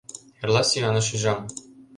[0.43, 1.39] Эрла сӱаныш ӱжам.